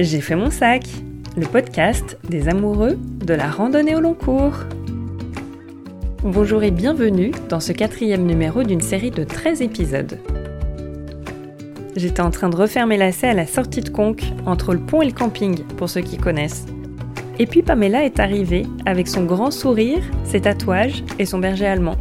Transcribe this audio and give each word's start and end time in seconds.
J'ai 0.00 0.20
fait 0.20 0.34
mon 0.34 0.50
sac, 0.50 0.82
le 1.36 1.46
podcast 1.46 2.18
des 2.28 2.48
amoureux 2.48 2.98
de 3.24 3.34
la 3.34 3.48
randonnée 3.48 3.94
au 3.94 4.00
long 4.00 4.14
cours. 4.14 4.54
Bonjour 6.24 6.64
et 6.64 6.72
bienvenue 6.72 7.30
dans 7.48 7.60
ce 7.60 7.70
quatrième 7.70 8.26
numéro 8.26 8.64
d'une 8.64 8.80
série 8.80 9.12
de 9.12 9.22
13 9.22 9.62
épisodes. 9.62 10.18
J'étais 11.94 12.20
en 12.20 12.32
train 12.32 12.48
de 12.48 12.56
refaire 12.56 12.88
mes 12.88 12.96
lacets 12.96 13.28
à 13.28 13.34
la 13.34 13.46
sortie 13.46 13.82
de 13.82 13.90
Conques, 13.90 14.24
entre 14.44 14.72
le 14.72 14.80
pont 14.80 15.02
et 15.02 15.06
le 15.06 15.12
camping, 15.12 15.62
pour 15.76 15.88
ceux 15.88 16.00
qui 16.00 16.16
connaissent. 16.16 16.66
Et 17.38 17.46
puis 17.46 17.62
Pamela 17.62 18.04
est 18.04 18.18
arrivée 18.18 18.66
avec 18.86 19.06
son 19.06 19.22
grand 19.22 19.52
sourire, 19.52 20.02
ses 20.24 20.40
tatouages 20.40 21.04
et 21.20 21.26
son 21.26 21.38
berger 21.38 21.66
allemand. 21.66 21.96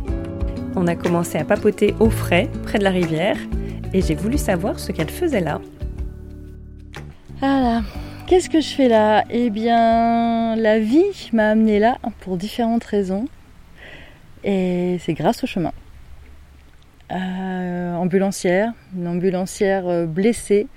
On 0.75 0.87
a 0.87 0.95
commencé 0.95 1.37
à 1.37 1.45
papoter 1.45 1.93
au 1.99 2.09
frais, 2.09 2.49
près 2.63 2.79
de 2.79 2.83
la 2.83 2.89
rivière, 2.89 3.37
et 3.93 4.01
j'ai 4.01 4.15
voulu 4.15 4.39
savoir 4.39 4.79
ce 4.79 4.91
qu'elle 4.91 5.11
faisait 5.11 5.41
là. 5.41 5.61
Voilà. 7.41 7.81
Qu'est-ce 8.27 8.51
que 8.51 8.61
je 8.61 8.69
fais 8.69 8.87
là? 8.87 9.23
Eh 9.31 9.49
bien, 9.49 10.55
la 10.55 10.77
vie 10.77 11.29
m'a 11.33 11.49
amené 11.49 11.79
là 11.79 11.97
pour 12.19 12.37
différentes 12.37 12.83
raisons. 12.83 13.25
Et 14.43 14.97
c'est 14.99 15.15
grâce 15.15 15.43
au 15.43 15.47
chemin. 15.47 15.71
Euh, 17.11 17.95
ambulancière, 17.95 18.73
une 18.95 19.07
ambulancière 19.07 19.87
euh, 19.87 20.05
blessée, 20.05 20.67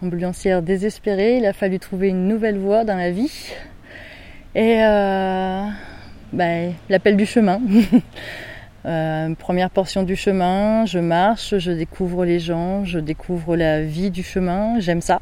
ambulancière 0.00 0.62
désespérée. 0.62 1.38
Il 1.38 1.44
a 1.44 1.52
fallu 1.52 1.80
trouver 1.80 2.10
une 2.10 2.28
nouvelle 2.28 2.56
voie 2.56 2.84
dans 2.84 2.96
la 2.96 3.10
vie. 3.10 3.50
Et 4.54 4.80
euh, 4.84 5.66
ben, 6.32 6.72
l'appel 6.88 7.16
du 7.16 7.26
chemin. 7.26 7.60
première 9.40 9.70
portion 9.70 10.04
du 10.04 10.14
chemin, 10.14 10.86
je 10.86 11.00
marche, 11.00 11.58
je 11.58 11.72
découvre 11.72 12.24
les 12.24 12.38
gens, 12.38 12.84
je 12.84 13.00
découvre 13.00 13.56
la 13.56 13.82
vie 13.82 14.12
du 14.12 14.22
chemin, 14.22 14.78
j'aime 14.78 15.00
ça. 15.00 15.20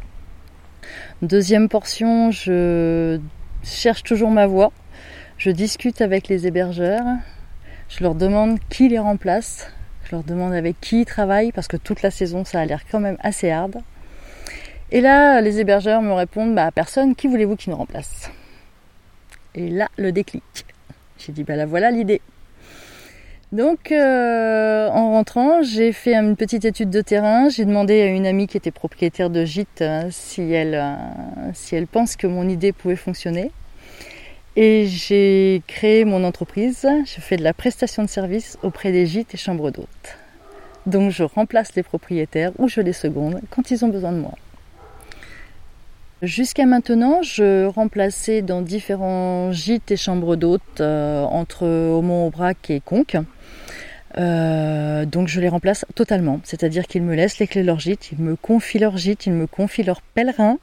Deuxième 1.23 1.69
portion, 1.69 2.31
je 2.31 3.21
cherche 3.63 4.03
toujours 4.03 4.31
ma 4.31 4.47
voie. 4.47 4.73
Je 5.39 5.51
discute 5.51 6.01
avec 6.01 6.29
les 6.29 6.47
hébergeurs. 6.47 7.05
Je 7.89 8.03
leur 8.03 8.15
demande 8.15 8.59
qui 8.69 8.89
les 8.89 8.99
remplace. 8.99 9.71
Je 10.05 10.13
leur 10.13 10.25
demande 10.25 10.53
avec 10.53 10.81
qui 10.81 11.01
ils 11.03 11.05
travaillent 11.05 11.53
parce 11.53 11.69
que 11.69 11.77
toute 11.77 12.03
la 12.03 12.11
saison 12.11 12.45
ça 12.45 12.61
a 12.61 12.65
l'air 12.65 12.83
quand 12.91 13.01
même 13.01 13.17
assez 13.21 13.51
hard. 13.51 13.81
Et 14.93 15.01
là, 15.01 15.41
les 15.41 15.61
hébergeurs 15.61 16.03
me 16.03 16.13
répondent 16.13 16.55
bah 16.55 16.71
personne, 16.73 17.15
qui 17.15 17.29
voulez-vous 17.29 17.57
qui 17.57 17.71
nous 17.71 17.77
remplace? 17.77 18.31
Et 19.55 19.69
là, 19.69 19.89
le 19.97 20.11
déclic. 20.11 20.67
J'ai 21.19 21.33
dit 21.33 21.45
bah 21.45 21.57
là 21.57 21.67
voilà 21.67 21.91
l'idée. 21.91 22.21
Donc 23.53 23.91
euh, 23.91 24.89
en 24.91 25.11
rentrant, 25.11 25.63
j'ai 25.63 25.93
fait 25.93 26.15
une 26.15 26.37
petite 26.37 26.65
étude 26.65 26.89
de 26.89 27.01
terrain. 27.01 27.49
J'ai 27.49 27.65
demandé 27.65 28.01
à 28.01 28.07
une 28.07 28.27
amie 28.27 28.47
qui 28.47 28.57
était 28.57 28.71
propriétaire 28.71 29.29
de 29.29 29.45
gîte 29.45 29.83
euh, 29.83 30.07
si, 30.11 30.43
elle, 30.53 30.77
euh, 30.77 30.95
si 31.53 31.75
elle 31.75 31.89
pense 31.89 32.15
que 32.15 32.29
mon 32.29 32.49
idée 32.49 32.73
pouvait 32.73 32.95
fonctionner. 32.95 33.51
Et 34.55 34.87
j'ai 34.87 35.63
créé 35.67 36.05
mon 36.05 36.23
entreprise. 36.23 36.87
Je 37.05 37.21
fais 37.21 37.37
de 37.37 37.43
la 37.43 37.53
prestation 37.53 38.05
de 38.05 38.09
services 38.09 38.57
auprès 38.63 38.93
des 38.93 39.07
gîtes 39.07 39.35
et 39.35 39.37
chambres 39.37 39.73
d'hôtes. 39.73 40.19
Donc 40.87 41.11
je 41.11 41.25
remplace 41.25 41.75
les 41.75 41.83
propriétaires 41.83 42.53
ou 42.59 42.69
je 42.69 42.81
les 42.81 42.93
seconde 42.93 43.41
quand 43.51 43.73
ils 43.73 43.85
ont 43.85 43.89
besoin 43.89 44.13
de 44.13 44.19
moi. 44.19 44.35
Jusqu'à 46.23 46.67
maintenant, 46.67 47.23
je 47.23 47.67
remplaçais 47.67 48.43
dans 48.43 48.61
différents 48.61 49.51
gîtes 49.53 49.91
et 49.91 49.97
chambres 49.97 50.37
d'hôtes 50.37 50.81
entre 50.81 51.67
Aumont-Aubrac 51.67 52.71
et 52.71 52.81
Conques. 52.81 53.17
Euh, 54.19 55.05
donc 55.07 55.29
je 55.29 55.41
les 55.41 55.49
remplace 55.49 55.85
totalement, 55.95 56.41
c'est-à-dire 56.43 56.87
qu'ils 56.87 57.03
me 57.03 57.15
laissent 57.15 57.39
les 57.39 57.47
clés 57.47 57.63
de 57.63 57.67
leur 57.67 57.79
gîte, 57.79 58.11
ils 58.13 58.19
me 58.19 58.35
confient 58.35 58.81
leur 58.81 58.97
gîte, 58.97 59.27
ils 59.27 59.33
me 59.33 59.47
confient 59.47 59.85
leur 59.85 60.03
pèlerin, 60.03 60.59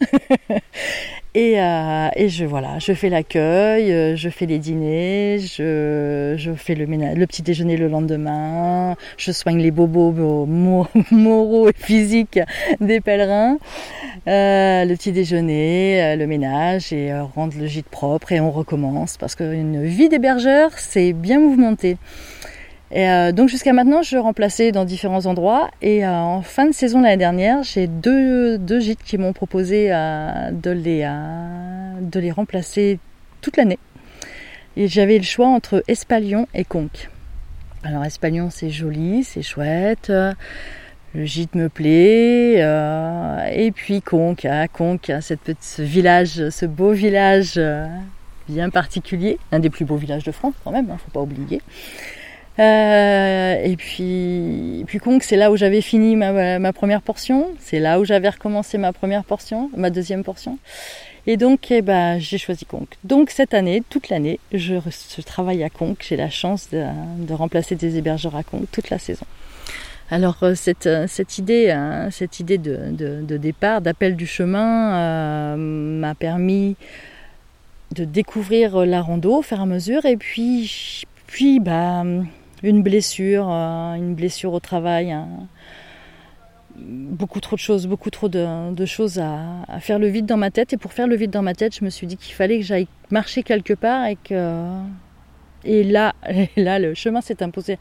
et, 1.34 1.62
euh, 1.62 2.10
et, 2.18 2.28
je 2.28 2.44
voilà, 2.44 2.78
je 2.80 2.92
fais 2.92 3.08
l'accueil, 3.08 3.94
euh, 3.94 4.16
je 4.18 4.28
fais 4.28 4.48
les 4.48 4.60
dîners, 4.60 5.40
je, 5.40 6.54
fais 6.58 6.76
le, 6.76 7.26
petit 7.26 7.42
déjeuner 7.42 7.78
le 7.78 7.88
lendemain, 7.88 8.98
je 9.16 9.32
soigne 9.32 9.60
les 9.60 9.72
bobos 9.72 10.46
moraux 11.12 11.70
et 11.70 11.74
physiques 11.74 12.40
des 12.82 13.00
pèlerins, 13.00 13.58
le 14.26 14.94
petit 14.96 15.14
déjeuner, 15.14 16.18
le 16.18 16.28
ménage 16.28 16.92
et 16.92 17.18
rendre 17.18 17.58
le 17.58 17.66
gîte 17.66 17.88
propre 17.88 18.34
et 18.34 18.42
on 18.42 18.52
recommence 18.52 19.16
parce 19.16 19.36
qu'une 19.36 19.86
vie 19.86 20.10
d'hébergeur 20.10 20.72
c'est 20.76 21.14
bien 21.14 21.40
mouvementé. 21.40 21.96
Et 22.92 23.10
euh, 23.10 23.32
donc 23.32 23.50
jusqu'à 23.50 23.74
maintenant, 23.74 24.02
je 24.02 24.18
remplaçais 24.18 24.72
dans 24.72 24.86
différents 24.86 25.26
endroits. 25.26 25.70
Et 25.82 26.06
euh, 26.06 26.12
en 26.12 26.42
fin 26.42 26.66
de 26.66 26.72
saison 26.74 27.02
l'année 27.02 27.18
dernière, 27.18 27.64
j'ai 27.64 27.88
deux, 27.88 28.58
deux 28.58 28.80
gîtes 28.80 29.04
qui 29.04 29.18
m'ont 29.18 29.34
proposé 29.34 29.90
euh, 29.92 30.52
de, 30.52 30.72
les, 30.72 31.10
de 32.02 32.20
les 32.20 32.32
remplacer 32.32 33.00
toute 33.42 33.58
l'année. 33.58 33.80
Et 34.78 34.88
j'avais 34.88 35.18
le 35.18 35.24
choix 35.24 35.48
entre 35.48 35.84
Espalion 35.88 36.48
et 36.54 36.64
Conques. 36.64 37.10
Alors 37.84 38.06
Espalion, 38.06 38.50
c'est 38.50 38.70
joli, 38.70 39.24
c'est 39.24 39.42
chouette. 39.42 40.12
Le 41.14 41.26
gîte 41.26 41.56
me 41.56 41.68
plaît. 41.68 42.60
et 43.54 43.72
puis 43.72 44.02
Conques, 44.02 44.46
à 44.46 44.68
Conques, 44.68 45.12
cette 45.22 45.42
petite, 45.42 45.64
ce 45.64 45.82
village, 45.82 46.50
ce 46.50 46.66
beau 46.66 46.92
village 46.92 47.60
bien 48.48 48.70
particulier, 48.70 49.40
un 49.52 49.60
des 49.60 49.70
plus 49.70 49.86
beaux 49.86 49.98
villages 49.98 50.24
de 50.24 50.32
France 50.32 50.54
quand 50.64 50.72
même, 50.72 50.90
hein, 50.90 50.98
faut 51.04 51.12
pas 51.12 51.22
oublier. 51.22 51.62
Euh, 52.60 53.62
et 53.64 53.76
puis, 53.76 54.84
puis 54.88 54.98
Conques, 55.00 55.24
c'est 55.24 55.38
là 55.38 55.52
où 55.52 55.58
j'avais 55.58 55.82
fini 55.82 56.16
ma, 56.16 56.74
première 56.74 57.02
portion. 57.02 57.50
C'est 57.60 57.80
là 57.80 58.00
où 58.00 58.06
j'avais 58.06 58.30
recommencé 58.30 58.78
ma 58.78 58.94
première 58.94 59.24
portion, 59.24 59.70
ma 59.76 59.90
deuxième 59.90 60.24
portion. 60.24 60.58
Et 61.28 61.38
donc, 61.38 61.72
eh 61.72 61.82
ben, 61.82 62.20
j'ai 62.20 62.38
choisi 62.38 62.66
Conques. 62.66 62.96
Donc 63.04 63.30
cette 63.30 63.54
année, 63.54 63.84
toute 63.90 64.10
l'année, 64.10 64.40
je, 64.54 64.76
travaille 65.22 65.64
à 65.64 65.70
Conques. 65.70 66.06
J'ai 66.08 66.16
la 66.16 66.30
chance 66.30 66.70
de, 66.72 67.34
remplacer 67.34 67.76
des 67.76 67.98
hébergeurs 67.98 68.36
à 68.36 68.44
Conques 68.44 68.72
toute 68.72 68.90
la 68.90 68.98
saison. 68.98 69.26
Alors 70.10 70.38
euh, 70.44 70.56
cette, 70.56 70.88
euh, 70.88 71.06
cette 71.06 71.38
idée, 71.38 71.76
cette 72.12 72.40
idée 72.40 72.58
de, 72.58 72.92
de, 72.92 73.38
départ, 73.38 73.82
d'appel 73.82 74.16
du 74.16 74.26
chemin, 74.26 75.58
m'a 75.58 76.16
permis 76.16 76.76
de 77.94 78.04
découvrir 78.04 78.86
la 78.86 79.02
rando 79.02 79.38
au 79.38 79.42
fur 79.42 79.60
et 79.60 79.62
à 79.62 79.66
mesure. 79.66 80.06
Et 80.06 80.18
puis, 80.18 81.04
puis 81.28 81.60
bah, 81.60 82.04
une 82.64 82.82
blessure, 82.84 83.48
euh, 83.50 83.94
une 83.94 84.16
blessure 84.16 84.54
au 84.54 84.60
travail, 84.60 85.16
beaucoup 86.76 87.40
trop 87.40 87.56
de 87.56 87.62
choses, 87.62 87.88
beaucoup 87.88 88.10
trop 88.10 88.30
de, 88.30 88.86
choses 88.86 89.20
à, 89.20 89.80
faire 89.80 90.00
le 90.00 90.08
vide 90.08 90.26
dans 90.26 90.38
ma 90.38 90.52
tête. 90.52 90.74
Et 90.74 90.78
pour 90.78 90.94
faire 90.94 91.08
le 91.08 91.16
vide 91.16 91.32
dans 91.32 91.42
ma 91.42 91.54
tête, 91.54 91.76
je 91.76 91.84
me 91.86 91.90
suis 91.90 92.08
dit 92.08 92.18
qu'il 92.18 92.34
fallait 92.34 92.60
que 92.60 92.66
j'aille 92.66 92.88
marcher 93.12 93.44
quelque 93.44 93.74
part 93.74 94.06
et 94.06 94.16
que 94.16 94.64
et 95.64 95.84
là, 95.84 96.14
là, 96.58 96.80
le 96.80 96.94
chemin 96.94 97.22
s'est 97.22 97.44
imposé 97.44 97.78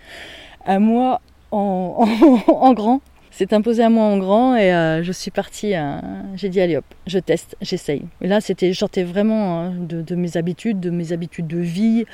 à 0.64 0.78
moi 0.78 1.20
en 1.50 2.72
grand 2.74 3.00
c'est 3.38 3.52
imposé 3.52 3.82
à 3.82 3.90
moi 3.90 4.04
en 4.04 4.16
grand 4.16 4.56
et 4.56 4.72
euh, 4.72 5.02
je 5.02 5.12
suis 5.12 5.30
partie. 5.30 5.74
Euh, 5.74 5.98
j'ai 6.36 6.48
dit 6.48 6.58
allez 6.58 6.78
hop, 6.78 6.86
je 7.06 7.18
teste, 7.18 7.54
j'essaye. 7.60 8.00
Et 8.22 8.28
là, 8.28 8.40
c'était, 8.40 8.72
vraiment 9.02 9.60
hein, 9.60 9.74
de, 9.78 10.14
mes 10.14 10.38
habitudes, 10.38 10.80
de 10.80 10.88
mes 10.88 11.12
habitudes 11.12 11.46
de 11.46 11.58
vie. 11.58 12.06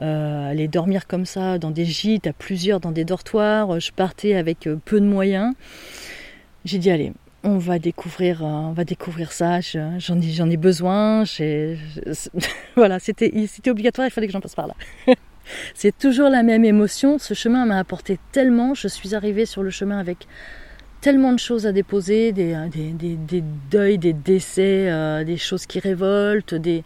Euh, 0.00 0.50
aller 0.50 0.68
dormir 0.68 1.06
comme 1.06 1.26
ça 1.26 1.58
dans 1.58 1.70
des 1.70 1.84
gîtes, 1.84 2.26
à 2.26 2.32
plusieurs, 2.32 2.80
dans 2.80 2.92
des 2.92 3.04
dortoirs. 3.04 3.78
Je 3.78 3.92
partais 3.92 4.36
avec 4.36 4.70
peu 4.86 5.00
de 5.00 5.04
moyens. 5.04 5.52
J'ai 6.64 6.78
dit 6.78 6.90
allez, 6.90 7.12
on 7.44 7.58
va 7.58 7.78
découvrir, 7.78 8.40
on 8.42 8.72
va 8.72 8.84
découvrir 8.84 9.32
ça. 9.32 9.60
J'en 9.60 10.18
ai, 10.18 10.30
j'en 10.30 10.48
ai 10.48 10.56
besoin. 10.56 11.24
voilà, 12.76 12.98
c'était, 13.00 13.30
c'était 13.48 13.70
obligatoire. 13.70 14.08
Il 14.08 14.10
fallait 14.10 14.28
que 14.28 14.32
j'en 14.32 14.40
passe 14.40 14.54
par 14.54 14.68
là. 14.68 14.74
C'est 15.74 15.96
toujours 15.96 16.28
la 16.30 16.42
même 16.42 16.64
émotion. 16.64 17.18
Ce 17.18 17.34
chemin 17.34 17.66
m'a 17.66 17.78
apporté 17.78 18.18
tellement. 18.32 18.72
Je 18.72 18.88
suis 18.88 19.14
arrivée 19.14 19.44
sur 19.44 19.62
le 19.62 19.70
chemin 19.70 19.98
avec 19.98 20.26
tellement 21.00 21.32
de 21.32 21.38
choses 21.38 21.66
à 21.66 21.72
déposer, 21.72 22.32
des, 22.32 22.54
euh, 22.54 22.68
des, 22.68 23.44
deuils, 23.70 23.98
des 23.98 24.12
décès, 24.12 24.90
euh, 24.90 25.24
des 25.24 25.36
choses 25.36 25.66
qui 25.66 25.80
révoltent, 25.80 26.54
des, 26.54 26.84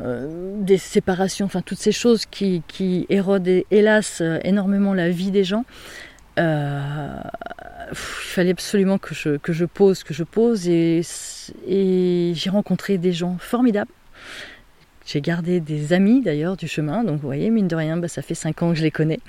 euh, 0.00 0.56
des 0.60 0.78
séparations, 0.78 1.46
enfin 1.46 1.62
toutes 1.62 1.78
ces 1.78 1.92
choses 1.92 2.26
qui, 2.26 2.62
érodent 3.08 3.64
hélas 3.70 4.22
énormément 4.42 4.94
la 4.94 5.10
vie 5.10 5.30
des 5.30 5.44
gens. 5.44 5.64
il 6.36 6.42
fallait 7.92 8.50
absolument 8.50 8.98
que 8.98 9.14
je, 9.14 9.36
que 9.36 9.52
je 9.52 9.64
pose, 9.64 10.02
que 10.02 10.12
je 10.12 10.24
pose 10.24 10.68
et, 10.68 11.02
j'ai 12.34 12.50
rencontré 12.50 12.98
des 12.98 13.12
gens 13.12 13.36
formidables. 13.38 13.90
J'ai 15.06 15.20
gardé 15.20 15.60
des 15.60 15.92
amis 15.92 16.20
d'ailleurs 16.20 16.56
du 16.56 16.66
chemin, 16.66 17.04
donc 17.04 17.20
vous 17.20 17.28
voyez, 17.28 17.48
mine 17.50 17.68
de 17.68 17.76
rien, 17.76 17.96
bah, 17.96 18.08
ça 18.08 18.22
fait 18.22 18.34
cinq 18.34 18.60
ans 18.62 18.70
que 18.70 18.74
je 18.76 18.82
les 18.82 18.90
connais. 18.90 19.20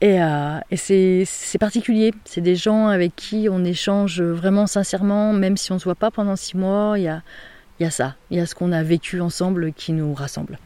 Et, 0.00 0.22
euh, 0.22 0.58
c'est 0.70 1.58
particulier. 1.58 2.12
C'est 2.24 2.40
des 2.40 2.56
gens 2.56 2.88
avec 2.88 3.14
qui 3.16 3.48
on 3.50 3.64
échange 3.64 4.22
vraiment 4.22 4.66
sincèrement, 4.66 5.32
même 5.32 5.56
si 5.56 5.72
on 5.72 5.74
ne 5.74 5.78
se 5.78 5.84
voit 5.84 5.94
pas 5.94 6.10
pendant 6.10 6.36
six 6.36 6.56
mois. 6.56 6.98
Il 6.98 7.02
y 7.04 7.08
a, 7.08 7.90
ça. 7.90 8.16
Il 8.30 8.38
y 8.38 8.40
a 8.40 8.46
ce 8.46 8.54
qu'on 8.54 8.72
a 8.72 8.82
vécu 8.82 9.20
ensemble 9.20 9.72
qui 9.72 9.92
nous 9.92 10.14
rassemble. 10.14 10.58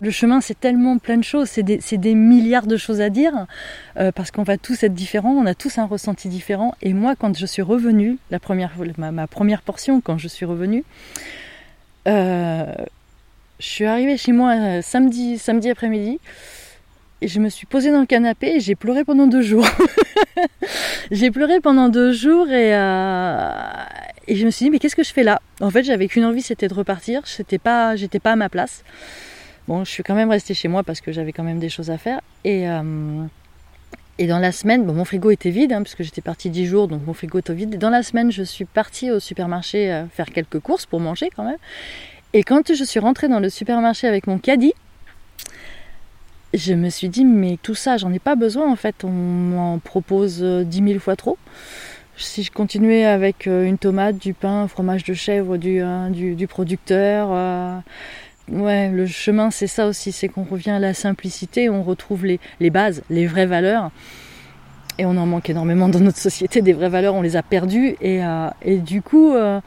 Le 0.00 0.10
chemin, 0.10 0.40
c'est 0.40 0.58
tellement 0.58 0.98
plein 0.98 1.18
de 1.18 1.24
choses, 1.24 1.48
c'est 1.48 1.62
des, 1.62 2.14
milliards 2.14 2.66
de 2.66 2.76
choses 2.76 3.00
à 3.00 3.10
dire, 3.10 3.46
euh, 3.98 4.12
parce 4.12 4.30
qu'on 4.30 4.44
va 4.44 4.56
tous 4.56 4.82
être 4.84 4.94
différents, 4.94 5.32
on 5.32 5.44
a 5.46 5.54
tous 5.54 5.78
un 5.78 5.84
ressenti 5.84 6.28
différent. 6.28 6.74
Et 6.80 6.94
moi, 6.94 7.16
quand 7.16 7.36
je 7.36 7.44
suis 7.44 7.60
revenue, 7.60 8.18
la 8.30 8.38
première, 8.38 8.72
ma, 8.96 9.26
première 9.26 9.60
portion, 9.60 10.00
quand 10.00 10.16
je 10.16 10.28
suis 10.28 10.46
revenue, 10.46 10.84
euh, 12.06 12.72
je 13.58 13.66
suis 13.66 13.84
arrivée 13.84 14.16
chez 14.16 14.32
moi 14.32 14.80
samedi 14.80 15.38
après-midi, 15.68 16.20
et 17.20 17.28
je 17.28 17.40
me 17.40 17.48
suis 17.48 17.66
posée 17.66 17.90
dans 17.90 18.00
le 18.00 18.06
canapé 18.06 18.56
et 18.56 18.60
j'ai 18.60 18.74
pleuré 18.74 19.04
pendant 19.04 19.26
deux 19.26 19.42
jours. 19.42 19.66
j'ai 21.10 21.30
pleuré 21.30 21.60
pendant 21.60 21.88
deux 21.88 22.12
jours 22.12 22.48
et, 22.48 22.70
et 24.28 24.36
je 24.36 24.44
me 24.44 24.50
suis 24.50 24.66
dit 24.66 24.70
mais 24.70 24.78
qu'est-ce 24.78 24.96
que 24.96 25.02
je 25.02 25.12
fais 25.12 25.24
là? 25.24 25.40
En 25.60 25.70
fait, 25.70 25.82
j'avais 25.82 26.08
qu'une 26.08 26.24
envie, 26.24 26.42
c'était 26.42 26.68
de 26.68 26.74
repartir. 26.74 27.22
J'étais 27.26 27.58
pas, 27.58 27.94
pas 28.22 28.32
à 28.32 28.36
ma 28.36 28.48
place. 28.48 28.84
Bon, 29.68 29.84
je 29.84 29.90
suis 29.90 30.02
quand 30.02 30.14
même 30.14 30.30
restée 30.30 30.54
chez 30.54 30.68
moi 30.68 30.82
parce 30.82 31.02
que 31.02 31.12
j'avais 31.12 31.32
quand 31.32 31.42
même 31.42 31.58
des 31.58 31.68
choses 31.68 31.90
à 31.90 31.98
faire. 31.98 32.22
Et, 32.44 32.68
euh, 32.70 33.24
et 34.16 34.26
dans 34.26 34.38
la 34.38 34.50
semaine, 34.50 34.84
bon, 34.84 34.94
mon 34.94 35.04
frigo 35.04 35.30
était 35.30 35.50
vide, 35.50 35.74
hein, 35.74 35.82
puisque 35.82 36.02
j'étais 36.02 36.22
partie 36.22 36.48
10 36.48 36.66
jours, 36.66 36.88
donc 36.88 37.02
mon 37.06 37.12
frigo 37.12 37.38
était 37.38 37.52
vide. 37.52 37.74
Et 37.74 37.76
dans 37.76 37.90
la 37.90 38.02
semaine, 38.02 38.32
je 38.32 38.42
suis 38.42 38.64
partie 38.64 39.10
au 39.10 39.20
supermarché 39.20 39.92
euh, 39.92 40.06
faire 40.06 40.26
quelques 40.26 40.58
courses 40.60 40.86
pour 40.86 41.00
manger 41.00 41.28
quand 41.36 41.44
même. 41.44 41.58
Et 42.32 42.44
quand 42.44 42.74
je 42.74 42.82
suis 42.82 42.98
rentrée 42.98 43.28
dans 43.28 43.40
le 43.40 43.50
supermarché 43.50 44.06
avec 44.06 44.26
mon 44.26 44.38
caddie, 44.38 44.72
je 46.54 46.74
me 46.74 46.88
suis 46.90 47.08
dit, 47.08 47.24
mais 47.24 47.58
tout 47.62 47.74
ça, 47.74 47.96
j'en 47.96 48.12
ai 48.12 48.18
pas 48.18 48.36
besoin 48.36 48.70
en 48.70 48.76
fait. 48.76 49.04
On 49.04 49.10
m'en 49.10 49.78
propose 49.78 50.42
10 50.42 50.44
euh, 50.44 50.86
000 50.86 50.98
fois 50.98 51.16
trop. 51.16 51.38
Si 52.16 52.42
je 52.42 52.50
continuais 52.50 53.04
avec 53.04 53.46
une 53.46 53.78
tomate, 53.78 54.18
du 54.18 54.34
pain, 54.34 54.66
fromage 54.66 55.04
de 55.04 55.14
chèvre 55.14 55.56
du, 55.56 55.80
du, 56.10 56.34
du 56.34 56.46
producteur, 56.48 57.28
Ouais, 58.50 58.88
le 58.88 59.06
chemin, 59.06 59.50
c'est 59.50 59.66
ça 59.66 59.86
aussi, 59.86 60.10
c'est 60.10 60.28
qu'on 60.28 60.44
revient 60.44 60.70
à 60.70 60.78
la 60.78 60.94
simplicité, 60.94 61.68
on 61.68 61.82
retrouve 61.82 62.24
les, 62.24 62.70
bases, 62.70 63.02
les 63.10 63.26
vraies 63.26 63.46
valeurs. 63.46 63.90
Et 64.98 65.04
on 65.04 65.16
en 65.16 65.26
manque 65.26 65.50
énormément 65.50 65.88
dans 65.88 66.00
notre 66.00 66.18
société, 66.18 66.62
des 66.62 66.72
vraies 66.72 66.88
valeurs, 66.88 67.14
on 67.14 67.22
les 67.22 67.36
a 67.36 67.42
perdues. 67.42 67.96
Et, 68.00 68.24
euh, 68.24 68.48
du 68.64 69.02
coup, 69.02 69.34
euh, 69.34 69.60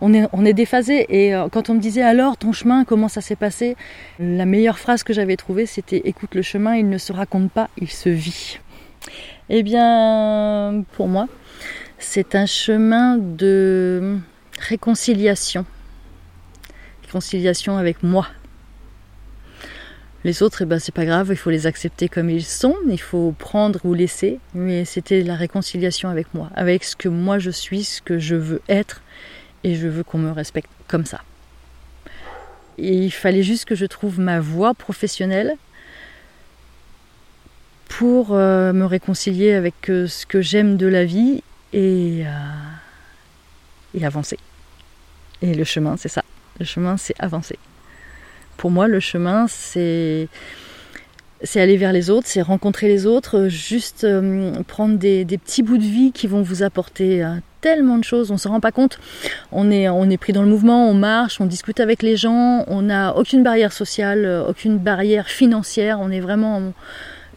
on, 0.00 0.12
est, 0.12 0.52
déphasé. 0.52 1.06
Et 1.08 1.34
euh, 1.34 1.48
quand 1.48 1.70
on 1.70 1.74
me 1.74 1.80
disait 1.80 2.02
alors 2.02 2.36
ton 2.36 2.52
chemin, 2.52 2.84
comment 2.84 3.08
ça 3.08 3.20
s'est 3.20 3.36
passé? 3.36 3.76
La 4.18 4.46
meilleure 4.46 4.78
phrase 4.78 5.02
que 5.02 5.12
j'avais 5.12 5.36
trouvée, 5.36 5.66
c'était 5.66 6.02
écoute, 6.04 6.34
le 6.34 6.42
chemin, 6.42 6.76
il 6.76 6.88
ne 6.88 6.98
se 6.98 7.12
raconte 7.12 7.50
pas, 7.50 7.68
il 7.78 7.90
se 7.90 8.08
vit. 8.08 8.58
Eh 9.48 9.62
bien, 9.62 10.84
pour 10.92 11.08
moi, 11.08 11.28
c'est 11.98 12.34
un 12.34 12.46
chemin 12.46 13.16
de 13.18 14.18
réconciliation 14.58 15.64
réconciliation 17.06 17.78
avec 17.78 18.02
moi. 18.02 18.26
Les 20.24 20.42
autres, 20.42 20.62
eh 20.62 20.64
ben, 20.64 20.80
c'est 20.80 20.94
pas 20.94 21.04
grave, 21.04 21.28
il 21.30 21.36
faut 21.36 21.50
les 21.50 21.68
accepter 21.68 22.08
comme 22.08 22.28
ils 22.28 22.44
sont, 22.44 22.74
il 22.88 23.00
faut 23.00 23.32
prendre 23.38 23.78
ou 23.84 23.94
laisser, 23.94 24.40
mais 24.54 24.84
c'était 24.84 25.22
la 25.22 25.36
réconciliation 25.36 26.08
avec 26.08 26.34
moi, 26.34 26.50
avec 26.56 26.82
ce 26.82 26.96
que 26.96 27.08
moi 27.08 27.38
je 27.38 27.50
suis, 27.50 27.84
ce 27.84 28.02
que 28.02 28.18
je 28.18 28.34
veux 28.34 28.60
être, 28.68 29.02
et 29.64 29.74
je 29.74 29.88
veux 29.88 30.02
qu'on 30.02 30.18
me 30.18 30.30
respecte 30.30 30.70
comme 30.88 31.04
ça. 31.04 31.20
Et 32.78 32.94
il 32.94 33.10
fallait 33.10 33.42
juste 33.42 33.64
que 33.64 33.74
je 33.74 33.86
trouve 33.86 34.20
ma 34.20 34.40
voie 34.40 34.74
professionnelle 34.74 35.56
pour 37.88 38.34
euh, 38.34 38.72
me 38.72 38.84
réconcilier 38.84 39.54
avec 39.54 39.88
euh, 39.88 40.06
ce 40.06 40.26
que 40.26 40.42
j'aime 40.42 40.76
de 40.76 40.86
la 40.86 41.04
vie 41.04 41.42
et, 41.72 42.24
euh, 42.26 43.98
et 43.98 44.04
avancer. 44.04 44.38
Et 45.40 45.54
le 45.54 45.64
chemin, 45.64 45.96
c'est 45.96 46.08
ça. 46.08 46.22
Le 46.58 46.66
chemin, 46.66 46.96
c'est 46.96 47.14
avancer. 47.18 47.58
Pour 48.56 48.70
moi, 48.70 48.88
le 48.88 49.00
chemin, 49.00 49.46
c'est 49.48 50.28
c'est 51.42 51.60
aller 51.60 51.76
vers 51.76 51.92
les 51.92 52.08
autres, 52.08 52.26
c'est 52.26 52.40
rencontrer 52.40 52.88
les 52.88 53.04
autres, 53.04 53.48
juste 53.48 54.06
prendre 54.68 54.96
des, 54.96 55.26
petits 55.26 55.62
bouts 55.62 55.76
de 55.76 55.82
vie 55.82 56.10
qui 56.10 56.26
vont 56.26 56.40
vous 56.40 56.62
apporter 56.62 57.22
tellement 57.60 57.98
de 57.98 58.04
choses. 58.04 58.30
On 58.30 58.34
ne 58.34 58.38
se 58.38 58.48
rend 58.48 58.60
pas 58.60 58.72
compte. 58.72 58.98
On 59.52 59.70
est, 59.70 59.88
on 59.88 60.08
est 60.08 60.16
pris 60.16 60.32
dans 60.32 60.42
le 60.42 60.48
mouvement, 60.48 60.88
on 60.88 60.94
marche, 60.94 61.40
on 61.40 61.46
discute 61.46 61.80
avec 61.80 62.02
les 62.02 62.16
gens, 62.16 62.64
on 62.68 62.82
n'a 62.82 63.16
aucune 63.16 63.42
barrière 63.42 63.72
sociale, 63.72 64.24
euh, 64.24 64.48
aucune 64.48 64.78
barrière 64.78 65.28
financière. 65.28 65.98
On 66.00 66.10
est 66.10 66.20
vraiment. 66.20 66.72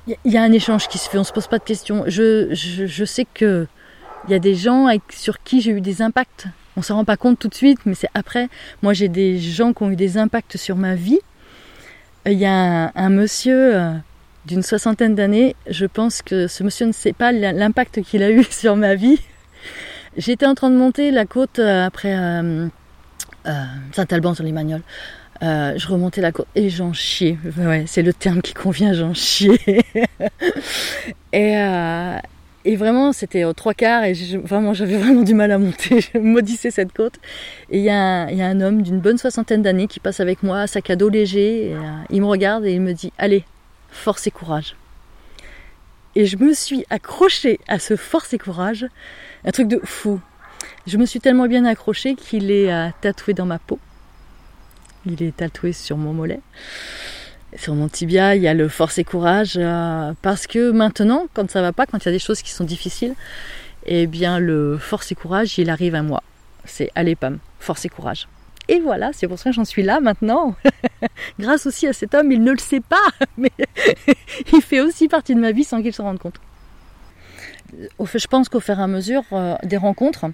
Il 0.08 0.32
y 0.32 0.38
a 0.38 0.42
un 0.42 0.52
échange 0.52 0.88
qui 0.88 0.98
se 0.98 1.10
fait, 1.10 1.18
on 1.18 1.22
ne 1.22 1.26
se 1.26 1.34
pose 1.34 1.48
pas 1.48 1.60
de 1.60 1.64
questions. 1.64 2.04
Je, 2.08 2.50
je, 2.54 3.06
sais 3.06 3.28
que 3.32 3.68
il 4.28 4.32
y 4.32 4.34
a 4.34 4.40
des 4.40 4.56
gens 4.56 4.88
sur 5.10 5.44
qui 5.44 5.62
j'ai 5.62 5.72
eu 5.72 5.82
des 5.82 6.02
impacts 6.02 6.48
on 6.80 6.82
se 6.82 6.94
rend 6.94 7.04
pas 7.04 7.18
compte 7.18 7.38
tout 7.38 7.50
de 7.50 7.56
suite, 7.56 7.80
mais 7.86 7.94
c'est 7.94 8.10
après. 8.14 8.48
Moi, 8.84 8.94
j'ai 8.94 9.10
des 9.10 9.38
gens 9.38 9.74
qui 9.74 9.84
ont 9.84 9.92
eu 9.92 9.98
des 9.98 10.18
impacts 10.18 10.56
sur 10.56 10.78
ma 10.78 10.96
vie. 10.96 11.20
Il 12.26 12.40
y 12.40 12.46
a 12.46 12.92
un, 12.96 13.10
monsieur 13.10 13.76
euh, 13.76 13.94
d'une 14.46 14.64
soixantaine 14.64 15.14
d'années, 15.14 15.58
je 15.70 15.86
pense 15.86 16.22
que 16.22 16.48
ce 16.48 16.64
monsieur 16.64 16.86
ne 16.86 16.94
sait 16.94 17.12
pas 17.12 17.34
l'impact 17.34 18.02
qu'il 18.02 18.24
a 18.24 18.32
eu 18.32 18.44
sur 18.50 18.78
ma 18.78 18.96
vie. 18.96 19.20
J'étais 20.18 20.46
en 20.46 20.56
train 20.56 20.70
de 20.70 20.76
monter 20.76 21.12
la 21.12 21.26
côte 21.26 21.60
euh, 21.60 21.86
après 21.86 22.16
euh, 22.16 22.68
Saint-Alban 23.92 24.34
sur 24.34 24.44
les 24.44 24.52
Magnols. 24.52 24.82
je 25.42 25.88
remontais 25.88 26.22
la 26.22 26.32
côte 26.32 26.48
et 26.56 26.70
j'en 26.70 26.94
chiais. 26.94 27.38
C'est 27.86 28.02
le 28.02 28.14
terme 28.14 28.42
qui 28.42 28.54
convient, 28.54 28.94
j'en 28.94 29.14
chiais. 29.14 29.84
et, 31.34 32.76
vraiment, 32.76 33.14
c'était 33.14 33.44
aux 33.46 33.54
trois 33.54 33.74
quarts 33.74 34.04
et 34.04 34.14
vraiment, 34.44 34.74
j'avais 34.74 34.98
vraiment 34.98 35.22
du 35.22 35.34
mal 35.34 35.52
à 35.52 35.58
monter. 35.58 36.02
Je 36.14 36.20
maudissais 36.20 36.72
cette 36.72 36.94
côte. 36.94 37.16
Et 37.70 37.80
il 37.80 37.84
y, 37.84 37.90
a 37.90 38.26
un 38.28 38.62
homme 38.62 38.82
d'une 38.82 39.00
bonne 39.00 39.18
soixantaine 39.18 39.62
d'années 39.62 39.88
qui 39.88 40.00
passe 40.00 40.20
avec 40.20 40.44
moi, 40.44 40.68
sac 40.68 40.90
à 40.90 40.96
dos 40.96 41.10
léger. 41.10 41.74
Euh, 41.74 41.80
il 42.10 42.22
me 42.22 42.28
regarde 42.28 42.66
et 42.66 42.74
il 42.74 42.82
me 42.82 42.94
dit 42.94 43.12
Allez, 43.18 43.44
force 43.90 44.28
et 44.28 44.32
courage. 44.32 44.76
Et 46.20 46.26
je 46.26 46.36
me 46.36 46.54
suis 46.54 46.86
accrochée 46.90 47.62
à 47.70 47.80
ce 47.80 47.96
force 47.96 48.34
et 48.34 48.38
courage, 48.38 48.86
un 49.46 49.52
truc 49.52 49.70
de 49.70 49.80
fou. 49.86 50.20
Je 50.86 50.98
me 50.98 51.06
suis 51.06 51.22
tellement 51.22 51.48
bien 51.48 51.64
accrochée 51.64 52.16
qu'il 52.16 52.52
est 52.52 52.74
euh, 52.74 52.90
tatoué 53.00 53.34
dans 53.34 53.46
ma 53.46 53.58
peau. 53.58 53.80
Il 55.06 55.24
est 55.24 55.38
tatoué 55.38 55.72
sur 55.72 55.96
mon 55.96 56.12
mollet 56.12 56.42
sur 57.56 57.74
mon 57.74 57.88
tibia, 57.88 58.36
il 58.36 58.44
y 58.44 58.48
a 58.48 58.54
le 58.54 58.68
force 58.68 59.00
et 59.00 59.04
courage, 59.04 59.54
euh, 59.58 60.14
parce 60.22 60.46
que 60.46 60.70
maintenant, 60.70 61.26
quand 61.34 61.50
ça 61.50 61.64
va 61.64 61.72
pas, 61.72 61.88
quand 61.88 61.98
il 61.98 62.06
y 62.06 62.10
a 62.10 62.12
des 62.12 62.20
choses 62.20 62.44
qui 62.44 62.52
sont 62.52 62.64
difficiles, 62.64 63.16
eh 63.88 64.06
bien 64.06 64.38
le 64.38 64.78
force 64.78 65.12
et 65.14 65.16
courage, 65.16 65.58
il 65.58 65.72
arrive 65.72 65.96
à 65.96 66.04
moi. 66.04 66.22
C'est 66.66 66.92
allez 66.94 67.16
Pam, 67.16 67.40
force 67.60 67.86
et 67.86 67.90
courage. 67.90 68.28
Et 68.70 68.80
voilà, 68.80 69.12
c'est 69.14 69.28
pour 69.28 69.40
ça 69.40 69.50
que 69.50 69.56
j'en 69.56 69.66
suis 69.66 69.82
là 69.82 70.00
maintenant. 70.00 70.56
Grâce 71.40 71.66
aussi 71.66 71.88
à 71.88 71.94
cet 71.94 72.14
homme, 72.14 72.32
il 72.32 72.44
ne 72.44 72.52
le 72.52 72.60
sait 72.60 72.82
pas, 72.82 72.98
mais 73.38 73.52
il 74.54 74.62
fait 74.62 74.80
aussi 74.80 75.08
partie 75.08 75.34
de 75.34 75.40
ma 75.40 75.52
vie 75.52 75.64
sans 75.64 75.82
qu'il 75.82 75.92
se 75.92 76.04
rende 76.04 76.20
compte. 76.20 76.40
Je 78.00 78.28
pense 78.28 78.48
qu'au 78.48 78.60
fur 78.60 78.80
et 78.80 78.82
à 78.82 78.88
mesure 78.88 79.24
euh, 79.32 79.56
des 79.64 79.78
rencontres, 79.78 80.28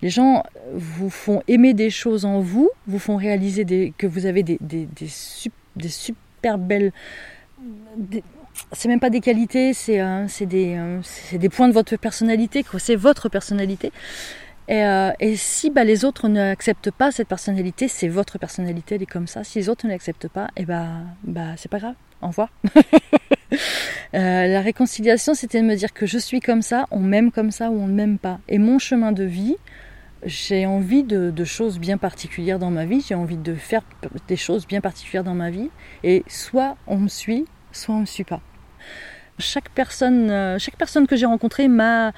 les 0.00 0.08
gens 0.08 0.44
vous 0.72 1.10
font 1.10 1.42
aimer 1.46 1.74
des 1.74 1.90
choses 1.90 2.24
en 2.24 2.40
vous, 2.40 2.70
vous 2.86 2.98
font 2.98 3.16
réaliser 3.16 3.92
que 3.96 4.06
vous 4.06 4.24
avez 4.26 4.42
des, 4.42 4.58
des, 4.60 4.88
super 5.88 6.58
belle. 6.58 6.92
C'est 8.72 8.88
même 8.88 9.00
pas 9.00 9.10
des 9.10 9.20
qualités, 9.20 9.74
c'est 9.74 10.00
euh, 10.00 10.26
euh, 10.26 11.00
des, 11.32 11.48
points 11.50 11.68
de 11.68 11.74
votre 11.74 11.96
personnalité, 11.96 12.64
c'est 12.78 12.96
votre 12.96 13.28
personnalité. 13.28 13.92
Et, 14.68 14.84
euh, 14.84 15.12
et, 15.20 15.36
si 15.36 15.70
bah, 15.70 15.84
les 15.84 16.04
autres 16.04 16.28
n'acceptent 16.28 16.90
pas 16.90 17.10
cette 17.10 17.28
personnalité, 17.28 17.88
c'est 17.88 18.08
votre 18.08 18.38
personnalité, 18.38 18.94
elle 18.94 19.02
est 19.02 19.06
comme 19.06 19.26
ça. 19.26 19.44
Si 19.44 19.58
les 19.58 19.68
autres 19.68 19.86
ne 19.86 19.92
l'acceptent 19.92 20.28
pas, 20.28 20.46
et 20.56 20.62
eh 20.62 20.64
bah, 20.64 20.88
bah 21.22 21.56
c'est 21.56 21.70
pas 21.70 21.78
grave, 21.78 21.94
au 22.22 22.28
revoir. 22.28 22.48
la 24.12 24.60
réconciliation, 24.60 25.34
c'était 25.34 25.60
de 25.60 25.66
me 25.66 25.74
dire 25.74 25.92
que 25.92 26.06
je 26.06 26.18
suis 26.18 26.40
comme 26.40 26.62
ça, 26.62 26.86
on 26.90 27.00
m'aime 27.00 27.30
comme 27.30 27.50
ça 27.50 27.70
ou 27.70 27.80
on 27.80 27.86
ne 27.86 27.92
m'aime 27.92 28.18
pas. 28.18 28.40
Et 28.48 28.58
mon 28.58 28.78
chemin 28.78 29.12
de 29.12 29.24
vie, 29.24 29.56
j'ai 30.24 30.66
envie 30.66 31.02
de, 31.02 31.44
choses 31.44 31.78
bien 31.78 31.98
particulières 31.98 32.58
dans 32.58 32.70
ma 32.70 32.84
vie, 32.84 33.04
j'ai 33.06 33.14
envie 33.14 33.36
de 33.36 33.54
faire 33.54 33.82
des 34.28 34.36
choses 34.36 34.66
bien 34.66 34.80
particulières 34.80 35.24
dans 35.24 35.34
ma 35.34 35.50
vie, 35.50 35.70
et 36.02 36.24
soit 36.28 36.76
on 36.86 36.96
me 36.96 37.08
suit, 37.08 37.44
soit 37.72 37.94
on 37.94 37.98
ne 37.98 38.02
me 38.02 38.06
suit 38.06 38.24
pas. 38.24 38.40
Chaque 39.38 39.68
personne, 39.70 40.30
euh, 40.30 40.58
chaque 40.58 40.76
personne 40.76 41.06
que 41.06 41.16
j'ai 41.16 41.26
rencontrée 41.26 41.66
m'a 41.68 42.12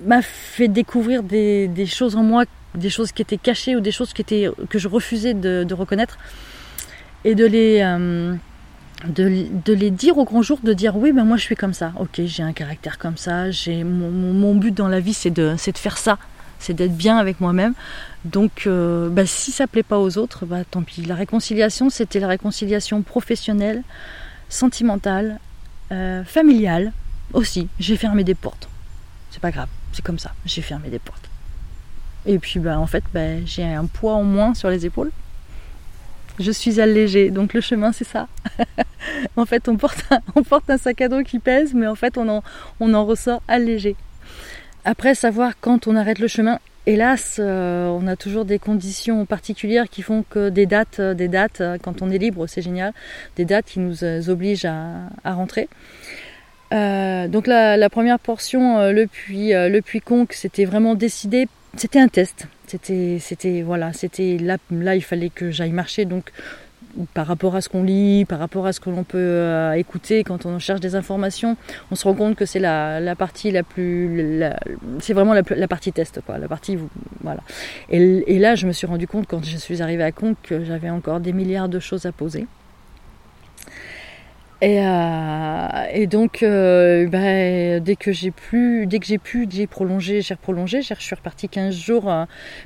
m'a 0.00 0.22
fait 0.22 0.68
découvrir 0.68 1.22
des, 1.22 1.86
choses 1.86 2.16
en 2.16 2.22
moi, 2.22 2.44
des 2.74 2.90
choses 2.90 3.12
qui 3.12 3.22
étaient 3.22 3.38
cachées 3.38 3.76
ou 3.76 3.80
des 3.80 3.92
choses 3.92 4.12
qui 4.12 4.22
étaient, 4.22 4.48
que 4.68 4.78
je 4.78 4.88
refusais 4.88 5.34
de, 5.34 5.74
reconnaître, 5.74 6.18
et 7.24 7.34
de 7.34 7.46
les 7.46 7.80
euh, 7.82 8.34
de, 9.06 9.72
les 9.72 9.90
dire 9.90 10.18
au 10.18 10.24
grand 10.24 10.42
jour, 10.42 10.58
de 10.62 10.72
dire 10.72 10.96
oui, 10.96 11.12
ben 11.12 11.24
moi 11.24 11.36
je 11.36 11.42
suis 11.42 11.56
comme 11.56 11.74
ça, 11.74 11.92
ok, 11.98 12.22
j'ai 12.24 12.42
un 12.42 12.52
caractère 12.52 12.98
comme 12.98 13.16
ça, 13.16 13.50
j'ai 13.50 13.84
mon, 13.84 14.54
but 14.54 14.74
dans 14.74 14.88
la 14.88 15.00
vie 15.00 15.14
c'est 15.14 15.30
de, 15.30 15.52
de 15.54 15.78
faire 15.78 15.98
ça, 15.98 16.18
c'est 16.58 16.74
d'être 16.74 16.96
bien 16.96 17.16
avec 17.18 17.40
moi-même. 17.40 17.74
Donc, 18.24 18.62
euh, 18.66 19.10
bah, 19.10 19.26
si 19.26 19.52
ça 19.52 19.66
plaît 19.66 19.82
pas 19.82 19.98
aux 19.98 20.16
autres, 20.16 20.46
bah, 20.46 20.64
tant 20.64 20.82
pis. 20.82 21.02
La 21.02 21.14
réconciliation, 21.14 21.90
c'était 21.90 22.20
la 22.20 22.28
réconciliation 22.28 23.02
professionnelle, 23.02 23.82
sentimentale, 24.48 25.40
euh, 25.92 26.24
familiale 26.24 26.92
aussi. 27.34 27.68
J'ai 27.78 27.96
fermé 27.96 28.24
des 28.24 28.34
portes. 28.34 28.68
C'est 29.30 29.40
pas 29.40 29.50
grave, 29.50 29.68
c'est 29.94 30.04
comme 30.04 30.18
ça. 30.18 30.32
J'ai 30.44 30.62
fermé 30.62 30.88
des 30.88 30.98
portes. 30.98 31.28
Et 32.26 32.38
puis, 32.38 32.58
bah, 32.60 32.78
en 32.78 32.86
fait, 32.86 33.04
bah, 33.12 33.44
j'ai 33.44 33.64
un 33.64 33.86
poids 33.86 34.14
en 34.14 34.24
moins 34.24 34.54
sur 34.54 34.68
les 34.70 34.86
épaules. 34.86 35.10
Je 36.38 36.50
suis 36.50 36.80
allégée. 36.80 37.30
Donc 37.30 37.54
le 37.54 37.60
chemin, 37.60 37.92
c'est 37.92 38.06
ça. 38.06 38.28
en 39.36 39.46
fait, 39.46 39.68
on 39.68 39.76
porte, 39.76 40.04
un, 40.10 40.20
on 40.34 40.42
porte 40.42 40.68
un 40.68 40.78
sac 40.78 41.00
à 41.00 41.08
dos 41.08 41.22
qui 41.22 41.38
pèse, 41.38 41.74
mais 41.74 41.86
en 41.86 41.94
fait, 41.94 42.18
on 42.18 42.28
en, 42.28 42.42
on 42.80 42.92
en 42.94 43.04
ressort 43.04 43.42
allégé. 43.48 43.96
Après, 44.84 45.14
savoir 45.14 45.52
quand 45.60 45.86
on 45.86 45.96
arrête 45.96 46.18
le 46.18 46.28
chemin, 46.28 46.58
hélas, 46.86 47.36
euh, 47.38 47.88
on 47.88 48.06
a 48.06 48.16
toujours 48.16 48.44
des 48.44 48.58
conditions 48.58 49.24
particulières 49.26 49.88
qui 49.88 50.02
font 50.02 50.24
que 50.28 50.50
des 50.50 50.66
dates, 50.66 51.00
euh, 51.00 51.14
des 51.14 51.28
dates, 51.28 51.60
euh, 51.60 51.78
quand 51.82 52.02
on 52.02 52.10
est 52.10 52.18
libre, 52.18 52.46
c'est 52.46 52.62
génial, 52.62 52.92
des 53.36 53.44
dates 53.44 53.66
qui 53.66 53.80
nous 53.80 54.04
obligent 54.28 54.66
à, 54.66 55.32
rentrer. 55.32 55.68
Donc 56.70 57.46
la, 57.46 57.88
première 57.90 58.18
portion, 58.18 58.90
le 58.90 59.06
puits, 59.06 59.50
le 59.52 59.80
puits 59.80 60.00
Conque, 60.00 60.32
c'était 60.32 60.64
vraiment 60.64 60.94
décidé, 60.94 61.48
c'était 61.76 62.00
un 62.00 62.08
test. 62.08 62.46
C'était, 62.66 63.18
c'était 63.20 63.62
voilà, 63.62 63.92
c'était 63.92 64.38
là, 64.40 64.56
là, 64.70 64.96
il 64.96 65.02
fallait 65.02 65.28
que 65.28 65.50
j'aille 65.50 65.72
marcher, 65.72 66.06
donc 66.06 66.32
par 67.12 67.26
rapport 67.26 67.56
à 67.56 67.60
ce 67.60 67.68
qu'on 67.68 67.82
lit, 67.82 68.24
par 68.24 68.38
rapport 68.38 68.66
à 68.66 68.72
ce 68.72 68.80
que 68.80 68.90
l'on 68.90 69.04
peut 69.04 69.18
euh, 69.18 69.72
écouter 69.72 70.24
quand 70.24 70.46
on 70.46 70.58
cherche 70.58 70.80
des 70.80 70.94
informations, 70.94 71.56
on 71.90 71.94
se 71.94 72.04
rend 72.04 72.14
compte 72.14 72.36
que 72.36 72.46
c'est 72.46 72.58
la, 72.60 73.14
partie 73.16 73.50
la 73.50 73.62
plus, 73.62 74.42
c'est 75.00 75.12
vraiment 75.12 75.34
la, 75.34 75.68
partie 75.68 75.92
test, 75.92 76.20
quoi, 76.24 76.38
la 76.38 76.48
partie 76.48 76.78
voilà. 77.22 77.40
Et, 77.90 78.38
là, 78.38 78.54
je 78.54 78.66
me 78.66 78.72
suis 78.72 78.86
rendu 78.86 79.06
compte 79.06 79.26
quand 79.26 79.44
je 79.44 79.56
suis 79.56 79.82
arrivée 79.82 80.04
à 80.04 80.12
Conques 80.12 80.36
que 80.42 80.64
j'avais 80.64 80.90
encore 80.90 81.20
des 81.20 81.32
milliards 81.32 81.68
de 81.68 81.80
choses 81.80 82.06
à 82.06 82.12
poser. 82.12 82.46
Et, 84.64 84.78
euh, 84.80 86.06
donc, 86.06 86.42
euh, 86.42 87.06
ben, 87.06 87.82
dès 87.82 87.96
que 87.96 88.12
j'ai 88.12 88.30
pu, 88.30 88.86
dès 88.86 88.98
que 88.98 89.04
j'ai 89.04 89.18
pu, 89.18 89.46
j'ai 89.50 89.66
prolongé, 89.66 90.22
j'ai 90.22 90.36
prolongé, 90.36 90.80
je 90.80 90.94
suis 90.94 91.14
repartie 91.14 91.50
15 91.50 91.74
jours. 91.74 92.04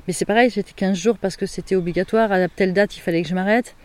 mais 0.07 0.13
c'est 0.13 0.23
pareil, 0.23 0.49
j'étais 0.49 0.71
15 0.73 0.97
jours 0.97 1.17
parce 1.17 1.35
que 1.35 1.45
c'était 1.45 1.75
obligatoire. 1.75 2.31
À 2.31 2.47
telle 2.47 2.71
date, 2.71 2.95
il 2.95 3.01
fallait 3.01 3.21
que 3.21 3.27
je 3.27 3.35
m'arrête. 3.35 3.75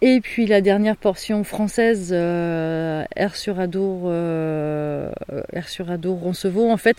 Et 0.00 0.20
puis 0.20 0.46
la 0.46 0.60
dernière 0.60 0.96
portion 0.96 1.42
française, 1.42 2.10
euh, 2.12 3.04
Air 3.16 3.34
sur 3.34 3.58
Adour, 3.58 4.02
euh, 4.04 5.10
Air 5.52 5.68
sur 5.68 5.90
Adour, 5.90 6.20
Roncevaux. 6.20 6.70
En 6.70 6.76
fait, 6.76 6.98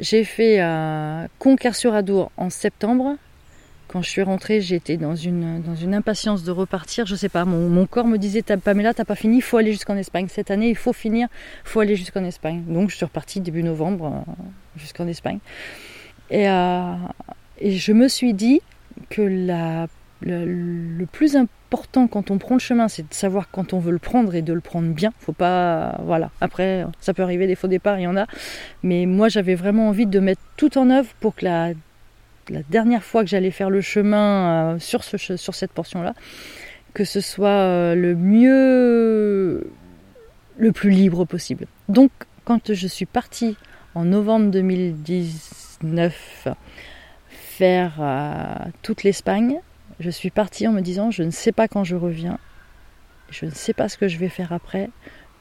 j'ai 0.00 0.24
fait 0.24 0.58
Conquer 1.38 1.74
sur 1.74 1.94
Adour 1.94 2.30
en 2.38 2.48
septembre. 2.48 3.16
Quand 3.88 4.02
je 4.02 4.10
suis 4.10 4.22
rentrée, 4.22 4.60
j'étais 4.60 4.96
dans 4.96 5.14
une, 5.14 5.62
dans 5.62 5.74
une 5.74 5.94
impatience 5.94 6.42
de 6.42 6.50
repartir. 6.50 7.06
Je 7.06 7.14
sais 7.14 7.28
pas, 7.28 7.44
mon, 7.44 7.86
corps 7.86 8.06
me 8.06 8.18
disait 8.18 8.42
Pamela, 8.42 8.94
t'as 8.94 9.04
pas 9.04 9.14
fini, 9.14 9.38
il 9.38 9.42
faut 9.42 9.56
aller 9.56 9.72
jusqu'en 9.72 9.96
Espagne. 9.96 10.26
Cette 10.28 10.50
année, 10.50 10.68
il 10.68 10.76
faut 10.76 10.92
finir, 10.92 11.28
il 11.64 11.68
faut 11.68 11.80
aller 11.80 11.96
jusqu'en 11.96 12.24
Espagne. 12.24 12.62
Donc 12.66 12.90
je 12.90 12.96
suis 12.96 13.04
repartie 13.04 13.40
début 13.40 13.62
novembre 13.62 14.06
euh, 14.28 14.32
jusqu'en 14.76 15.06
Espagne. 15.06 15.38
Et, 16.30 16.46
et 16.46 17.76
je 17.76 17.92
me 17.92 18.08
suis 18.08 18.34
dit 18.34 18.60
que 19.10 19.22
la 19.22 19.86
le, 20.20 21.04
plus 21.04 21.36
important 21.36 22.06
quand 22.06 22.30
on 22.30 22.38
prend 22.38 22.54
le 22.54 22.60
chemin, 22.60 22.88
c'est 22.88 23.08
de 23.08 23.14
savoir 23.14 23.50
quand 23.50 23.72
on 23.72 23.78
veut 23.78 23.92
le 23.92 23.98
prendre 23.98 24.34
et 24.34 24.42
de 24.42 24.52
le 24.52 24.60
prendre 24.60 24.92
bien. 24.92 25.12
Faut 25.18 25.32
pas, 25.32 26.00
voilà. 26.04 26.30
Après, 26.40 26.86
ça 27.00 27.14
peut 27.14 27.22
arriver 27.22 27.46
des 27.46 27.54
faux 27.54 27.68
départs, 27.68 27.98
il 27.98 28.04
y 28.04 28.06
en 28.06 28.16
a. 28.16 28.26
Mais 28.82 29.06
moi, 29.06 29.28
j'avais 29.28 29.54
vraiment 29.54 29.88
envie 29.88 30.06
de 30.06 30.20
mettre 30.20 30.42
tout 30.56 30.78
en 30.78 30.90
œuvre 30.90 31.08
pour 31.20 31.34
que 31.34 31.44
la, 31.44 31.72
la 32.50 32.62
dernière 32.70 33.02
fois 33.02 33.22
que 33.22 33.30
j'allais 33.30 33.50
faire 33.50 33.70
le 33.70 33.80
chemin 33.80 34.74
euh, 34.74 34.78
sur, 34.78 35.04
ce, 35.04 35.16
sur 35.36 35.54
cette 35.54 35.72
portion-là, 35.72 36.14
que 36.94 37.04
ce 37.04 37.20
soit 37.20 37.48
euh, 37.48 37.94
le 37.94 38.14
mieux, 38.14 39.70
le 40.56 40.72
plus 40.72 40.90
libre 40.90 41.24
possible. 41.24 41.66
Donc, 41.88 42.10
quand 42.44 42.72
je 42.72 42.86
suis 42.86 43.06
partie 43.06 43.56
en 43.94 44.04
novembre 44.04 44.50
2019 44.50 46.48
faire 47.28 47.96
euh, 48.00 48.70
toute 48.82 49.02
l'Espagne, 49.02 49.60
je 49.98 50.10
suis 50.10 50.30
partie 50.30 50.68
en 50.68 50.72
me 50.72 50.80
disant 50.80 51.10
je 51.10 51.22
ne 51.22 51.30
sais 51.30 51.52
pas 51.52 51.68
quand 51.68 51.84
je 51.84 51.96
reviens, 51.96 52.38
je 53.30 53.46
ne 53.46 53.50
sais 53.50 53.72
pas 53.72 53.88
ce 53.88 53.96
que 53.96 54.08
je 54.08 54.18
vais 54.18 54.28
faire 54.28 54.52
après, 54.52 54.90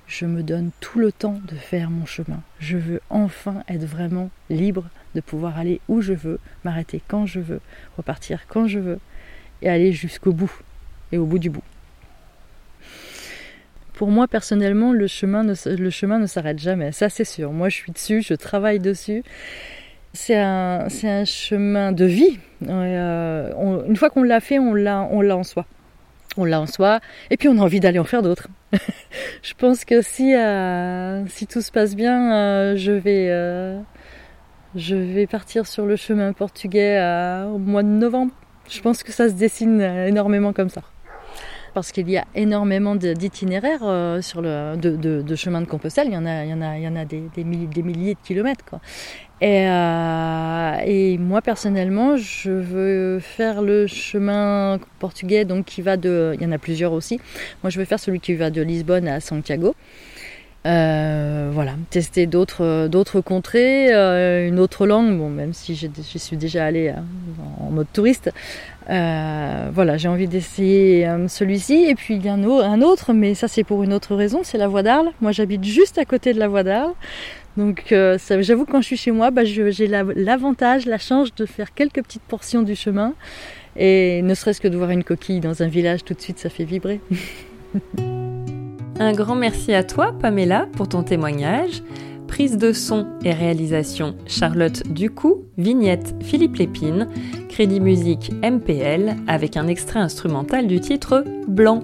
je 0.07 0.25
me 0.25 0.43
donne 0.43 0.71
tout 0.79 0.99
le 0.99 1.11
temps 1.11 1.39
de 1.45 1.55
faire 1.55 1.89
mon 1.89 2.05
chemin. 2.05 2.41
Je 2.59 2.77
veux 2.77 3.01
enfin 3.09 3.63
être 3.67 3.83
vraiment 3.83 4.29
libre 4.49 4.85
de 5.15 5.21
pouvoir 5.21 5.57
aller 5.57 5.81
où 5.87 6.01
je 6.01 6.13
veux, 6.13 6.39
m'arrêter 6.63 7.01
quand 7.07 7.25
je 7.25 7.39
veux, 7.39 7.61
repartir 7.97 8.45
quand 8.47 8.67
je 8.67 8.79
veux 8.79 8.99
et 9.61 9.69
aller 9.69 9.91
jusqu'au 9.91 10.33
bout 10.33 10.51
et 11.11 11.17
au 11.17 11.25
bout 11.25 11.39
du 11.39 11.49
bout. 11.49 11.63
Pour 13.93 14.11
moi 14.11 14.27
personnellement, 14.27 14.91
le 14.91 15.07
chemin 15.07 15.43
ne, 15.43 15.55
s'arrête 16.27 16.59
jamais, 16.59 16.91
ça 16.91 17.09
c'est 17.09 17.25
sûr. 17.25 17.51
Moi 17.51 17.69
je 17.69 17.75
suis 17.75 17.91
dessus, 17.91 18.21
je 18.21 18.33
travaille 18.33 18.79
dessus 18.79 19.23
c'est 20.15 20.37
un, 20.37 20.87
chemin 21.25 21.91
de 21.91 22.05
vie. 22.05 22.39
Euh, 22.67 23.83
une 23.87 23.95
fois 23.95 24.09
qu'on 24.09 24.23
l'a 24.23 24.39
fait, 24.39 24.59
on 24.59 24.73
l'a, 24.73 25.07
on 25.11 25.21
l'a 25.21 25.37
en 25.37 25.43
soi. 25.43 25.65
On 26.37 26.43
l'a 26.43 26.59
en 26.59 26.65
soi, 26.65 26.99
et 27.29 27.37
puis 27.37 27.47
on 27.47 27.57
a 27.59 27.61
envie 27.61 27.79
d'aller 27.79 27.99
en 27.99 28.03
faire 28.03 28.21
d'autres. 28.21 28.49
je 29.41 29.53
pense 29.53 29.85
que 29.85 30.01
si, 30.01 30.35
euh, 30.35 31.25
si 31.27 31.47
tout 31.47 31.61
se 31.61 31.71
passe 31.71 31.95
bien, 31.95 32.33
euh, 32.33 32.75
je, 32.75 32.91
vais, 32.91 33.29
je 34.75 34.95
vais 34.95 35.27
partir 35.27 35.67
sur 35.67 35.85
le 35.85 35.95
chemin 35.95 36.33
portugais 36.33 36.99
au 37.47 37.57
mois 37.57 37.83
de 37.83 37.87
novembre. 37.87 38.33
Je 38.69 38.81
pense 38.81 39.03
que 39.03 39.11
ça 39.11 39.29
se 39.29 39.33
dessine 39.33 39.81
énormément 39.81 40.53
comme 40.53 40.69
ça 40.69 40.81
parce 41.75 41.91
qu'il 41.91 42.09
y 42.09 42.17
a 42.17 42.25
énormément 42.35 42.95
d'itinéraires 42.95 43.83
euh, 43.83 44.21
sur 44.21 44.41
le 44.41 44.77
de, 44.77 44.95
de, 44.95 45.21
de, 45.21 45.35
chemin 45.35 45.59
de 45.59 45.65
Compostelle. 45.65 46.07
Il 46.07 46.13
y 46.13 46.17
en 46.17 46.25
a, 46.25 46.45
il 46.45 46.49
y 46.49 46.53
en 46.53 46.61
a, 46.61 46.77
il 46.77 46.83
y 46.83 46.87
en 46.87 46.95
a 46.95 47.03
des, 47.03 47.23
des, 47.35 47.43
milliers, 47.43 47.67
des 47.67 47.83
milliers 47.83 48.13
de 48.13 48.19
kilomètres. 48.25 48.63
Quoi. 48.63 48.79
Et, 49.41 49.67
euh, 49.67 50.77
et, 50.85 51.17
moi 51.17 51.41
personnellement, 51.41 52.15
je 52.15 52.51
veux 52.51 53.19
faire 53.19 53.61
le 53.61 53.87
chemin 53.87 54.79
portugais, 54.99 55.43
donc 55.43 55.65
qui 55.65 55.81
va 55.81 55.97
de, 55.97 56.31
il 56.35 56.41
y 56.41 56.45
en 56.45 56.53
a 56.53 56.57
plusieurs 56.57 56.93
aussi. 56.93 57.19
Moi, 57.61 57.69
je 57.69 57.77
veux 57.77 57.85
faire 57.85 57.99
celui 57.99 58.21
qui 58.21 58.33
va 58.35 58.49
de 58.49 58.61
Lisbonne 58.61 59.09
à 59.09 59.19
Santiago. 59.19 59.75
Euh, 60.65 61.51
voilà, 61.53 61.75
tester 61.91 62.25
d'autres 62.25 62.87
d'autres 62.87 63.21
contrées, 63.21 63.93
euh, 63.93 64.47
une 64.47 64.59
autre 64.59 64.87
langue. 64.87 65.15
Bon, 65.17 65.29
même 65.29 65.53
si 65.53 65.75
je 65.75 66.17
suis 66.17 66.37
déjà 66.37 66.65
allée 66.65 66.89
hein, 66.89 67.05
en 67.59 67.69
mode 67.69 67.85
touriste, 67.93 68.31
euh, 68.89 69.69
voilà, 69.71 69.97
j'ai 69.97 70.07
envie 70.07 70.27
d'essayer 70.27 71.07
celui-ci. 71.27 71.85
Et 71.87 71.93
puis 71.93 72.15
il 72.15 72.25
y 72.25 72.29
a 72.29 72.33
un 72.33 72.81
autre, 72.81 73.13
mais 73.13 73.35
ça 73.35 73.47
c'est 73.47 73.63
pour 73.63 73.83
une 73.83 73.93
autre 73.93 74.15
raison, 74.15 74.39
c'est 74.43 74.57
la 74.57 74.67
Voie 74.67 74.81
d'Arles. 74.81 75.11
Moi, 75.21 75.31
j'habite 75.31 75.63
juste 75.63 75.99
à 75.99 76.05
côté 76.05 76.33
de 76.33 76.39
la 76.39 76.47
Voie 76.47 76.63
d'Arles. 76.63 76.93
Donc 77.57 77.85
j'avoue 77.91 78.65
que 78.65 78.71
quand 78.71 78.81
je 78.81 78.87
suis 78.87 78.97
chez 78.97 79.11
moi, 79.11 79.29
bah, 79.29 79.43
j'ai 79.45 79.87
l'avantage, 79.87 80.87
la 80.87 80.97
chance 80.97 81.33
de 81.35 81.45
faire 81.45 81.75
quelques 81.75 82.01
petites 82.01 82.23
portions 82.23 82.63
du 82.63 82.75
chemin. 82.75 83.13
Et 83.77 84.21
ne 84.23 84.33
serait-ce 84.33 84.61
que 84.61 84.69
de 84.69 84.77
voir 84.77 84.89
une 84.89 85.03
coquille 85.03 85.41
dans 85.41 85.61
un 85.61 85.67
village, 85.67 86.05
tout 86.05 86.13
de 86.13 86.21
suite, 86.21 86.39
ça 86.39 86.49
fait 86.49 86.63
vibrer. 86.63 87.01
Un 88.97 89.11
grand 89.11 89.35
merci 89.35 89.73
à 89.73 89.83
toi, 89.83 90.13
Pamela, 90.17 90.67
pour 90.77 90.87
ton 90.87 91.03
témoignage. 91.03 91.83
Prise 92.27 92.57
de 92.57 92.71
son 92.71 93.05
et 93.23 93.33
réalisation 93.33 94.15
Charlotte 94.25 94.83
Ducou, 94.87 95.43
vignette 95.57 96.15
Philippe 96.21 96.55
Lépine, 96.55 97.09
crédit 97.49 97.81
musique 97.81 98.31
MPL 98.41 99.15
avec 99.27 99.57
un 99.57 99.67
extrait 99.67 99.99
instrumental 99.99 100.67
du 100.67 100.79
titre 100.79 101.25
Blanc. 101.47 101.83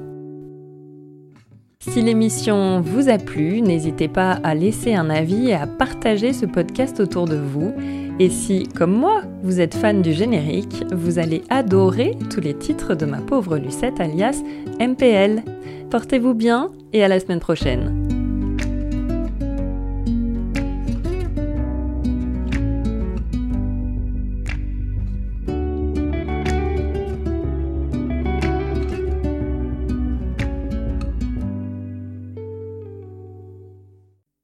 Si 1.80 2.02
l'émission 2.02 2.80
vous 2.80 3.10
a 3.10 3.18
plu, 3.18 3.62
n'hésitez 3.62 4.08
pas 4.08 4.40
à 4.44 4.56
laisser 4.56 4.94
un 4.94 5.10
avis 5.10 5.50
et 5.50 5.54
à 5.54 5.68
partager 5.68 6.32
ce 6.32 6.46
podcast 6.46 7.00
autour 7.02 7.26
de 7.26 7.38
vous. 7.38 7.74
Et 8.22 8.30
si, 8.30 8.68
comme 8.78 8.94
moi, 8.94 9.24
vous 9.42 9.62
êtes 9.62 9.74
fan 9.74 10.04
du 10.04 10.14
générique, 10.14 10.84
vous 10.94 11.18
allez 11.18 11.42
adorer 11.50 12.16
tous 12.30 12.40
les 12.40 12.54
titres 12.54 12.94
de 12.94 13.08
ma 13.08 13.18
pauvre 13.18 13.58
Lucette 13.58 14.00
alias 14.00 14.44
MPL. 14.80 15.42
Portez-vous 15.90 16.36
bien 16.36 16.70
et 16.94 17.04
à 17.04 17.08
la 17.08 17.20
semaine 17.20 17.40
prochaine. 17.40 18.01